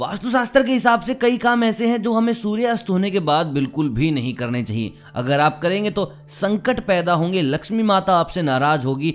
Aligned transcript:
वास्तुशास्त्र 0.00 0.62
के 0.62 0.72
हिसाब 0.72 1.00
से 1.00 1.14
कई 1.14 1.36
काम 1.38 1.64
ऐसे 1.64 1.86
हैं 1.86 2.00
जो 2.02 2.12
हमें 2.12 2.32
सूर्यास्त 2.34 2.90
होने 2.90 3.10
के 3.10 3.20
बाद 3.20 3.46
बिल्कुल 3.46 3.88
भी 3.88 4.10
नहीं 4.10 4.32
करने 4.34 4.62
चाहिए। 4.62 4.92
अगर 5.14 5.40
आप 5.40 5.58
करेंगे 5.62 5.90
तो 5.90 6.04
संकट 6.28 6.80
पैदा 6.80 7.12
होंगे, 7.12 7.42
लक्ष्मी 7.42 7.82
माता 7.82 8.14
आपसे 8.14 8.42
नाराज़ 8.42 8.86
होगी 8.86 9.14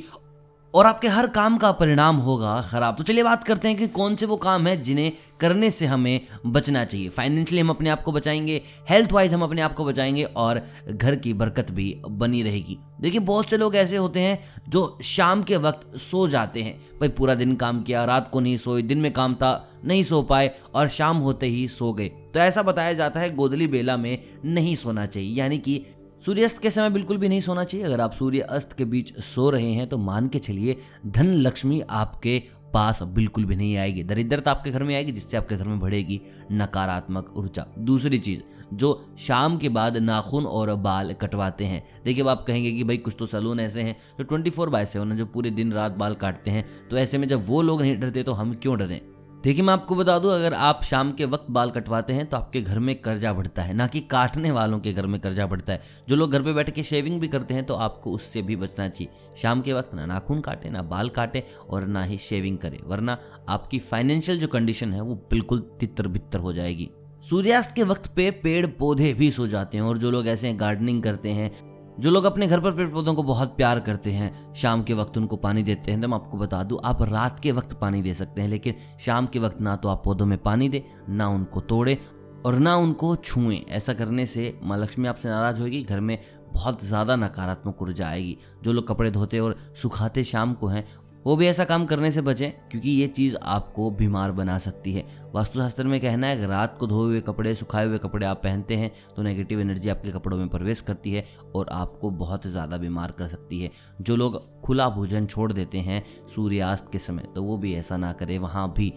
और 0.75 0.85
आपके 0.85 1.07
हर 1.07 1.27
काम 1.27 1.57
का 1.57 1.71
परिणाम 1.71 2.15
होगा 2.15 2.61
खराब। 2.61 2.95
तो 2.95 3.03
चलिए 3.03 3.23
बात 3.23 3.43
करते 3.43 3.67
हैं 3.67 3.77
कि 3.77 3.87
कौन 3.87 4.15
से 4.15 4.25
वो 4.25 4.37
काम 4.37 4.67
है 4.67 4.81
जिन्हें 4.81 5.11
करने 5.39 5.71
से 5.71 5.85
हमें 5.85 6.21
बचना 6.45 6.85
चाहिए। 6.85 7.09
फाइनेंशियली 7.09 7.61
हम 7.61 7.69
अपने 7.69 7.89
आप 7.89 8.03
को 8.03 8.11
बचाएँगे 8.11 8.61
हेल्थ 8.89 9.11
वाइज 9.11 9.33
हम 9.33 9.43
अपने 9.43 9.61
आप 9.61 9.73
को 9.73 9.85
बचाएँगे 9.85 10.23
और 10.23 10.61
घर 10.91 11.15
की 11.15 11.33
बरकत 11.33 11.71
भी 11.71 12.01
बनी 12.09 12.43
रहेगी। 12.43 12.77
देखिए, 13.01 13.19
बहुत 13.19 13.49
से 13.49 13.57
लोग 13.57 13.75
ऐसे 13.75 13.97
होते 13.97 14.19
हैं 14.19 14.39
जो 14.69 14.97
शाम 15.03 15.43
के 15.43 15.57
वक्त 15.57 15.97
सो 15.97 16.27
जाते 16.27 16.61
हैं। 16.61 16.79
भाई, 16.99 17.09
पूरा 17.09 17.35
दिन 17.35 17.55
काम 17.55 17.81
किया, 17.83 18.05
रात 18.05 18.27
को 18.27 18.39
नहीं 18.39 18.57
सोए, 18.57 18.81
दिन 18.81 18.97
में 18.97 19.13
काम 19.13 19.33
था, 19.33 19.69
नहीं 19.85 20.03
सो 20.03 20.21
पाए 20.21 20.51
और 20.75 20.87
शाम 20.87 21.17
होते 21.17 21.47
ही 21.47 21.67
सो 21.67 21.93
गए। 21.93 22.07
तो 22.07 22.39
ऐसा 22.39 22.61
बताया 22.61 22.93
जाता 22.93 23.19
है 23.19 23.35
गोदली 23.35 23.67
बेला 23.67 23.97
में 23.97 24.17
नहीं 24.45 24.75
सोना 24.75 25.05
चाहिए। 25.05 25.35
यानी 25.35 25.57
कि 25.57 25.85
सूर्यास्त 26.25 26.61
के 26.61 26.69
समय 26.71 26.89
बिल्कुल 26.89 27.17
भी 27.17 27.29
नहीं 27.29 27.41
सोना 27.41 27.63
चाहिए। 27.63 27.85
अगर 27.85 28.01
आप 28.01 28.13
सूर्य 28.13 28.39
अस्त 28.39 28.73
के 28.73 28.85
बीच 28.85 29.19
सो 29.19 29.49
रहे 29.49 29.71
हैं 29.71 29.87
तो 29.89 29.97
मान 29.97 30.27
के 30.27 30.39
चलिए 30.39 30.77
धन 31.07 31.27
लक्ष्मी 31.27 31.81
आपके 31.89 32.43
पास 32.73 33.01
बिल्कुल 33.03 33.45
भी 33.45 33.55
नहीं 33.55 33.77
आएगी। 33.77 34.03
दरिद्रता 34.03 34.51
आपके 34.51 34.71
घर 34.71 34.83
में 34.83 34.95
आएगी, 34.95 35.11
जिससे 35.11 35.37
आपके 35.37 35.57
घर 35.57 35.67
में 35.67 35.79
बढ़ेगी 35.79 36.21
नकारात्मक 36.51 37.33
ऊर्जा। 37.37 37.65
दूसरी 37.79 38.19
चीज़, 38.19 38.41
जो 38.73 39.15
शाम 39.19 39.57
के 39.57 39.69
बाद 39.69 39.97
नाखून 39.97 40.45
और 40.45 40.75
बाल 40.75 41.13
कटवाते 41.13 41.65
हैं। 41.65 41.83
देखिए, 42.05 42.23
अब 42.23 42.29
आप 42.29 42.45
कहेंगे 42.47 42.71
कि 42.71 42.83
भाई, 42.83 42.97
कुछ 42.97 43.15
तो 43.19 43.25
सलून 43.25 43.59
ऐसे 43.59 43.81
हैं, 43.81 43.95
जो 44.17 44.23
ट्वेंटी 44.23 44.49
फोर 44.49 44.69
बाय 44.69 44.85
सेवन 44.85 45.17
जो 45.17 45.25
पूरे 45.25 45.49
दिन 45.49 45.73
रात 45.73 45.91
बाल 45.91 46.13
काटते 46.13 46.51
हैं। 46.51 46.65
तो 46.89 46.97
ऐसे 46.97 47.17
में 47.17 47.27
जब 47.27 47.47
वो 47.47 47.61
लोग 47.61 47.81
नहीं 47.81 47.99
डरते 47.99 48.23
तो 48.23 48.33
हम 48.33 48.53
क्यों 48.53 48.77
डरें? 48.77 49.01
देखिए, 49.45 49.63
मैं 49.63 49.73
आपको 49.73 49.95
बता 49.95 50.17
दूँ, 50.19 50.31
अगर 50.33 50.53
आप 50.53 50.83
शाम 50.83 51.11
के 51.11 51.25
वक्त 51.25 51.45
बाल 51.49 51.69
कटवाते 51.71 52.13
हैं 52.13 52.25
तो 52.25 52.37
आपके 52.37 52.61
घर 52.61 52.77
में 52.79 52.93
कर्जा 52.95 53.33
बढ़ता 53.33 53.61
है। 53.61 53.73
ना 53.73 53.85
कि 53.87 53.99
काटने 54.01 54.51
वालों 54.51 54.79
के 54.79 54.93
घर 54.93 55.05
में 55.05 55.19
कर्जा 55.21 55.45
बढ़ता 55.47 55.73
है। 55.73 55.81
जो 56.09 56.15
लोग 56.15 56.31
घर 56.31 56.41
पे 56.41 56.53
बैठ 56.53 56.69
के 56.69 56.83
शेविंग 56.83 57.19
भी 57.21 57.27
करते 57.27 57.53
हैं 57.53 57.65
तो 57.65 57.73
आपको 57.75 58.11
उससे 58.11 58.41
भी 58.41 58.55
बचना 58.55 58.87
चाहिए। 58.87 59.35
शाम 59.41 59.61
के 59.61 59.73
वक्त 59.73 59.93
ना 59.93 60.05
नाखून 60.05 60.41
काटे, 60.41 60.69
ना 60.69 60.81
बाल 60.83 61.09
काटे 61.09 61.43
और 61.69 61.85
ना 61.85 62.03
ही 62.03 62.17
शेविंग 62.19 62.57
करे, 62.57 62.79
वरना 62.85 63.17
आपकी 63.49 63.79
फाइनेंशियल 63.81 64.39
जो 64.39 64.47
कंडीशन 64.47 64.93
है, 64.93 65.01
वो 65.01 65.15
बिल्कुल 65.31 65.59
तितर 65.79 66.07
बितर 66.07 66.39
हो 66.39 66.53
जाएगी। 66.53 66.89
सूर्यास्त 67.29 67.75
के 67.75 67.83
वक्त 67.83 68.11
पे 68.15 68.29
पेड़ 68.33 68.65
पौधे 68.69 69.13
भी 69.13 69.31
सो 69.31 69.47
जाते 69.47 69.77
हैं 69.77 69.83
और 69.83 69.97
जो 69.97 70.11
लोग 70.11 70.27
ऐसे 70.27 70.53
गार्डनिंग 70.55 71.03
करते 71.03 71.29
हैं 71.29 71.51
जो 71.99 72.11
लोग 72.11 72.25
अपने 72.25 72.47
घर 72.47 72.59
पर 72.59 72.71
पेड़ 72.71 72.87
पौधों 72.89 73.13
को 73.15 73.23
बहुत 73.23 73.55
प्यार 73.57 73.79
करते 73.79 74.11
हैं, 74.11 74.53
शाम 74.53 74.81
के 74.83 74.93
वक्त 74.93 75.17
उनको 75.17 75.35
पानी 75.37 75.63
देते 75.63 75.91
हैं। 75.91 76.01
तो 76.01 76.07
मैं 76.07 76.15
आपको 76.15 76.37
बता 76.37 76.61
दूँ, 76.63 76.79
आप 76.85 77.01
रात 77.03 77.39
के 77.39 77.51
वक्त 77.51 77.73
पानी 77.73 78.01
दे 78.01 78.13
सकते 78.13 78.41
हैं, 78.41 78.49
लेकिन 78.49 78.75
शाम 78.99 79.27
के 79.27 79.39
वक्त 79.39 79.61
ना 79.61 79.75
तो 79.75 79.89
आप 79.89 80.01
पौधों 80.05 80.25
में 80.25 80.37
पानी 80.39 80.69
दें, 80.69 80.81
ना 81.09 81.27
उनको 81.27 81.61
तोड़े 81.61 81.97
और 82.45 82.55
ना 82.55 82.75
उनको 82.77 83.15
छुएँ। 83.15 83.63
ऐसा 83.69 83.93
करने 83.93 84.25
से 84.25 84.53
माँ 84.63 84.77
लक्ष्मी 84.77 85.07
आपसे 85.07 85.29
नाराज़ 85.29 85.61
होगी 85.61 85.81
घर 85.83 85.99
में 85.99 86.17
बहुत 86.53 86.83
ज़्यादा 86.83 87.15
नकारात्मक 87.15 87.81
ऊर्जा 87.81 88.07
आएगी। 88.07 88.37
जो 88.63 88.73
लोग 88.73 88.87
कपड़े 88.87 89.11
धोते 89.11 89.39
और 89.39 89.57
सुखाते 89.75 90.23
शाम 90.23 90.53
को 90.53 90.67
हैं 90.67 90.85
वो 91.25 91.35
भी 91.35 91.45
ऐसा 91.47 91.63
काम 91.65 91.85
करने 91.85 92.11
से 92.11 92.21
बचें, 92.21 92.51
क्योंकि 92.71 92.89
ये 92.91 93.07
चीज़ 93.09 93.35
आपको 93.37 93.89
बीमार 93.91 94.31
बना 94.33 94.57
सकती 94.59 94.93
है। 94.93 95.03
वास्तुशास्त्र 95.33 95.83
में 95.83 95.99
कहना 96.01 96.27
है 96.27 96.37
कि 96.37 96.45
रात 96.45 96.77
को 96.79 96.87
धोए 96.87 97.05
हुए 97.05 97.21
कपड़े, 97.21 97.55
सुखाए 97.55 97.85
हुए 97.85 97.97
कपड़े 97.97 98.25
आप 98.25 98.41
पहनते 98.43 98.75
हैं 98.75 98.91
तो 99.15 99.21
नेगेटिव 99.23 99.61
एनर्जी 99.61 99.89
आपके 99.89 100.11
कपड़ों 100.11 100.37
में 100.37 100.47
प्रवेश 100.49 100.81
करती 100.81 101.11
है 101.11 101.25
और 101.55 101.69
आपको 101.71 102.09
बहुत 102.13 102.47
ज़्यादा 102.47 102.77
बीमार 102.77 103.11
कर 103.11 103.27
सकती 103.27 103.61
है। 103.61 103.71
जो 104.01 104.15
लोग 104.15 104.41
खुला 104.61 104.89
भोजन 104.91 105.25
छोड़ 105.25 105.51
देते 105.53 105.77
हैं 105.79 106.03
सूर्यास्त 106.35 106.89
के 106.91 106.99
समय 106.99 107.27
तो 107.35 107.43
वो 107.43 107.57
भी 107.57 107.73
ऐसा 107.75 107.97
ना 107.97 108.13
करें, 108.13 108.37
वहाँ 108.39 108.71
भी 108.77 108.93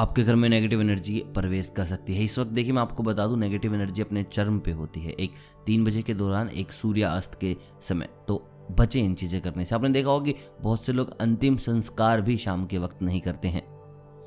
आपके 0.00 0.22
घर 0.22 0.34
में 0.34 0.48
नेगेटिव 0.48 0.80
एनर्जी 0.80 1.18
प्रवेश 1.34 1.72
कर 1.76 1.84
सकती 1.84 2.14
है। 2.14 2.24
इस 2.24 2.38
वक्त 2.38 2.50
देखिए, 2.50 2.72
मैं 2.72 2.82
आपको 2.82 3.02
बता 3.02 3.26
दूँ 3.26 3.38
नेगेटिव 3.38 3.74
एनर्जी 3.74 4.02
अपने 4.02 4.22
चर्म 4.24 4.58
पे 4.58 4.72
होती 4.72 5.00
है। 5.00 5.12
एक 5.12 5.34
तीन 5.66 5.84
बजे 5.84 6.02
के 6.02 6.14
दौरान 6.14 6.48
एक 6.50 6.72
सूर्यास्त 6.72 7.38
के 7.40 7.56
समय 7.80 8.08
तो 8.28 8.36
बचे 8.72 9.00
इन 9.00 9.14
चीज़ें 9.14 9.40
करने 9.40 9.64
से। 9.64 9.74
आपने 9.74 9.90
देखा 9.90 10.10
होगा 10.10 10.24
कि 10.24 10.34
बहुत 10.62 10.86
से 10.86 10.92
लोग 10.92 11.20
अंतिम 11.20 11.56
संस्कार 11.58 12.20
भी 12.20 12.36
शाम 12.36 12.66
के 12.66 12.78
वक्त 12.78 13.02
नहीं 13.02 13.20
करते 13.20 13.48
हैं। 13.48 13.70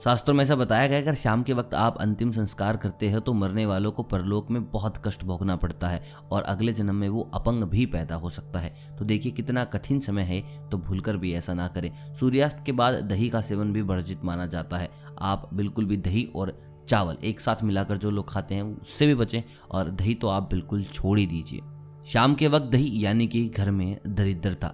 शास्त्रों 0.03 0.33
में 0.35 0.43
ऐसा 0.43 0.55
बताया 0.55 0.87
गया 0.87 0.99
अगर 0.99 1.15
शाम 1.15 1.43
के 1.43 1.53
वक्त 1.53 1.73
आप 1.73 1.97
अंतिम 1.97 2.31
संस्कार 2.31 2.77
करते 2.77 3.07
हैं 3.07 3.21
तो 3.21 3.33
मरने 3.33 3.65
वालों 3.65 3.91
को 3.91 4.03
परलोक 4.03 4.49
में 4.51 4.63
बहुत 4.71 4.97
कष्ट 5.05 5.23
भोगना 5.23 5.55
पड़ता 5.55 5.87
है 5.87 6.01
और 6.31 6.43
अगले 6.43 6.73
जन्म 6.73 6.95
में 6.95 7.07
वो 7.09 7.21
अपंग 7.33 7.63
भी 7.63 7.85
पैदा 7.85 8.15
हो 8.15 8.29
सकता 8.29 8.59
है। 8.59 8.73
तो 8.99 9.05
देखिए 9.05 9.31
कितना 9.31 9.63
कठिन 9.65 9.99
समय 9.99 10.23
है 10.23 10.41
तो 10.69 10.77
भूलकर 10.77 11.17
भी 11.17 11.33
ऐसा 11.33 11.53
ना 11.53 11.67
करें। 11.67 11.91
सूर्यास्त 12.15 12.63
के 12.65 12.71
बाद 12.71 12.99
दही 13.03 13.29
का 13.29 13.41
सेवन 13.41 13.73
भी 13.73 13.81
वर्जित 13.83 14.25
माना 14.25 14.45
जाता 14.47 14.77
है। 14.77 14.89
आप 15.19 15.49
बिल्कुल 15.53 15.85
भी 15.85 15.97
दही 15.99 16.23
और 16.35 16.57
चावल 16.89 17.17
एक 17.23 17.39
साथ 17.39 17.63
मिलाकर 17.63 17.97
जो 17.97 18.11
लोग 18.11 18.29
खाते 18.29 18.55
हैं, 18.55 18.63
उससे 18.73 19.07
भी 19.07 19.15
बचें 19.15 19.41
और 19.71 19.89
दही 19.91 20.13
तो 20.15 20.27
आप 20.27 20.49
बिल्कुल 20.49 20.83
छोड़ 20.83 21.17
ही 21.19 21.25
दीजिए। 21.25 21.61
शाम 22.05 22.33
के 22.35 22.47
वक्त 22.47 22.65
दही, 22.65 23.03
यानी 23.05 23.25
कि 23.27 23.47
घर 23.47 23.69
में 23.71 23.97
दरिद्रता। 24.07 24.67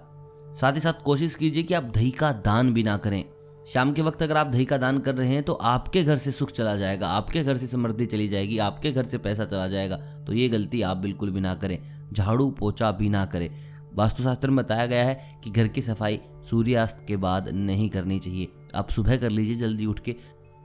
साथ 0.56 0.72
ही 0.72 0.80
साथ 0.80 1.02
कोशिश 1.04 1.34
कीजिए 1.34 1.62
कि 1.62 1.74
आप 1.74 1.82
दही 1.84 2.10
का 2.10 2.32
दान 2.46 2.72
भी 2.74 2.82
ना 2.82 2.96
करें। 2.96 3.24
शाम 3.72 3.92
के 3.92 4.02
वक्त 4.02 4.22
अगर 4.22 4.36
आप 4.36 4.46
दही 4.46 4.64
का 4.64 4.76
दान 4.78 4.98
कर 4.98 5.14
रहे 5.14 5.28
हैं 5.28 5.42
तो 5.42 5.52
आपके 5.52 6.02
घर 6.02 6.16
से 6.16 6.32
सुख 6.32 6.50
चला 6.50 6.74
जाएगा, 6.76 7.08
आपके 7.08 7.42
घर 7.42 7.56
से 7.56 7.66
समृद्धि 7.66 8.06
चली 8.06 8.28
जाएगी, 8.28 8.58
आपके 8.58 8.92
घर 8.92 9.04
से 9.04 9.18
पैसा 9.18 9.44
चला 9.44 9.68
जाएगा। 9.68 9.96
तो 10.26 10.32
ये 10.32 10.48
गलती 10.48 10.82
आप 10.82 10.96
बिल्कुल 10.96 11.30
भी 11.30 11.40
ना 11.40 11.54
करें, 11.54 11.78
झाड़ू 12.12 12.50
पोछा 12.50 12.90
भी 12.92 13.08
ना 13.08 13.24
करें। 13.26 13.48
वास्तुशास्त्र 13.94 14.50
में 14.50 14.56
बताया 14.56 14.86
गया 14.86 15.04
है 15.04 15.40
कि 15.44 15.50
घर 15.50 15.68
की 15.68 15.82
सफ़ाई 15.82 16.20
सूर्यास्त 16.50 17.04
के 17.08 17.16
बाद 17.16 17.48
नहीं 17.48 17.88
करनी 17.88 18.18
चाहिए। 18.18 18.48
आप 18.74 18.90
सुबह 18.90 19.16
कर 19.16 19.30
लीजिए 19.30 19.54
जल्दी 19.56 19.86
उठ 19.86 20.00
के 20.00 20.14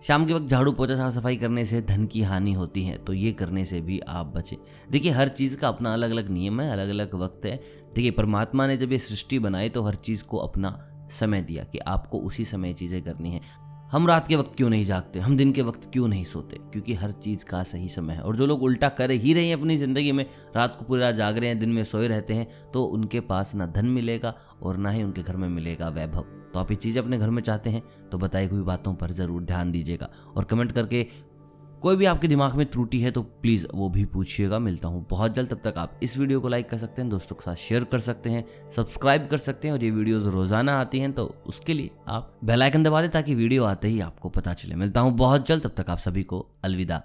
शाम 0.04 0.26
के 0.26 0.34
वक्त 0.34 0.46
झाड़ू 0.46 0.72
पोछा 0.72 0.96
साफ़ 0.96 1.14
सफ़ाई 1.14 1.38
करने 1.38 1.66
से 1.66 1.82
धन 1.82 2.06
की 2.06 2.22
हानि 2.22 2.54
होती 2.54 2.84
है 2.84 2.98
तो 2.98 3.14
ये 3.14 3.32
करने 3.32 3.66
से 3.66 3.80
भी 3.82 4.00
आप 4.00 4.26
बचें। 4.28 4.58
देखिए, 4.92 5.12
हर 5.12 5.28
चीज़ 5.28 5.58
का 5.58 5.68
अपना 5.68 5.94
अलग 5.94 6.12
अलग 6.12 6.30
नियम 6.30 6.62
है 6.62 6.72
अलग 6.72 6.90
अलग 6.90 7.16
वक्त 7.16 7.46
है। 7.46 7.56
देखिए, 7.96 8.12
परमात्मा 8.12 8.68
ने 8.68 8.78
जब 8.78 8.92
ये 8.92 9.00
सृष्टि 9.00 9.40
बनाई 9.40 9.70
तो 9.70 9.84
हर 9.84 9.96
चीज़ 9.96 10.24
को 10.24 10.38
अपना 10.38 10.78
समय 11.12 11.42
दिया 11.42 11.64
कि 11.64 11.78
आपको 11.78 12.20
उसी 12.20 12.46
समय 12.46 12.74
चीज़ें 12.74 13.02
करनी 13.02 13.32
है। 13.32 13.42
हम 13.92 14.08
रात 14.08 14.28
के 14.28 14.36
वक्त 14.36 14.56
क्यों 14.58 14.70
नहीं 14.70 14.86
जागते? 14.86 15.20
हम 15.20 15.36
दिन 15.38 15.52
के 15.52 15.62
वक्त 15.62 15.90
क्यों 15.94 16.08
नहीं 16.08 16.24
सोते? 16.24 16.58
क्योंकि 16.72 16.94
हर 16.94 17.12
चीज़ 17.14 17.46
का 17.46 17.62
सही 17.64 17.88
समय 17.90 18.14
है। 18.14 18.22
और 18.22 18.36
जो 18.36 18.46
लोग 18.46 18.64
उल्टा 18.64 18.90
कर 18.90 19.12
ही 19.12 19.34
रहे 19.34 19.46
हैं 19.46 19.56
अपनी 19.56 19.78
ज़िंदगी 19.78 20.12
में, 20.12 20.26
रात 20.56 20.76
को 20.76 20.86
पूरी 20.86 21.02
रात 21.02 21.16
जाग 21.16 21.38
रहे 21.38 21.50
हैं, 21.50 21.60
दिन 21.60 21.70
में 21.70 21.84
सोए 21.84 22.08
रहते 22.08 22.34
हैं 22.34 22.48
तो 22.74 22.84
उनके 22.86 23.20
पास 23.22 23.54
ना 23.56 23.66
धन 23.68 23.86
मिलेगा 23.88 24.34
और 24.64 24.78
ना 24.78 24.90
ही 24.90 25.04
उनके 25.04 25.24
घर 25.24 25.36
में 25.36 25.48
मिलेगा 25.50 25.90
वैभव। 25.90 26.22
तो 26.54 26.60
आप 26.60 26.72
ये 26.72 26.76
चीज़ें 26.78 27.02
अपने 27.02 27.18
घर 27.18 27.30
में 27.30 27.42
चाहते 27.42 27.70
हैं 27.70 27.84
तो 28.12 28.18
बताई 28.18 28.48
हुई 28.48 28.62
बातों 28.64 28.94
पर 28.96 29.12
ज़रूर 29.12 29.44
ध्यान 29.44 29.72
दीजिएगा। 29.72 30.10
और 30.36 30.44
कमेंट 30.44 30.72
करके 30.72 31.06
कोई 31.82 31.96
भी 31.96 32.06
आपके 32.06 32.28
दिमाग 32.28 32.56
में 32.56 32.66
त्रुटि 32.66 33.00
है 33.02 33.12
तो 33.12 33.22
प्लीज़ 33.22 33.66
वो 33.74 33.90
भी 33.90 34.06
पूछिएगा, 34.06 34.60
मिलता 34.60 34.88
हूँ 34.88 35.06
बहुत 35.10 35.36
जल्द, 35.36 35.50
तब 35.50 35.62
तक 35.64 35.78
आप 35.78 36.00
इस 36.04 36.18
वीडियो 36.18 36.40
को 36.40 36.48
लाइक 36.48 36.70
कर 36.70 36.78
सकते 36.78 37.02
हैं, 37.02 37.10
दोस्तों 37.12 37.36
के 37.36 37.44
साथ 37.44 37.56
शेयर 37.58 37.84
कर 37.84 38.00
सकते 38.00 38.30
हैं 38.30 38.44
सब्सक्राइब 38.70 39.28
कर 39.28 39.38
सकते 39.40 39.68
हैं 39.68 39.76
और 39.76 39.84
ये 39.84 39.92
वीडियोस 39.92 40.26
रोज़ाना 40.34 40.80
आती 40.80 41.00
हैं 41.00 41.12
तो 41.14 41.26
उसके 41.48 41.74
लिए 41.74 41.92
आप 42.08 42.34
बेल 42.44 42.64
आइकन 42.64 42.84
दबा 42.84 43.02
दें 43.02 43.10
ताकि 43.12 43.36
वीडियो 43.36 43.66
आते 43.66 43.88
ही 43.88 44.00
आपको 44.00 44.30
पता 44.30 44.54
चले। 44.54 44.76
मिलता 44.76 45.02
हूँ 45.02 45.14
बहुत 45.18 45.48
जल्द, 45.48 45.64
तब 45.64 45.74
तक 45.78 45.90
आप 45.90 45.98
सभी 46.00 46.24
को 46.24 46.46
अलविदा। 46.66 47.02